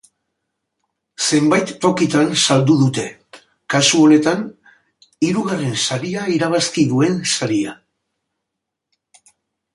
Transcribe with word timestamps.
Zenbait 1.25 1.73
tokitan 1.83 2.31
saldu 2.47 2.77
dute, 2.79 3.03
kasu 3.75 4.01
honetan, 4.07 4.41
hirugarren 5.29 5.79
saria 5.91 6.25
irabazki 6.39 6.89
duen 6.95 7.23
saria. 7.37 7.77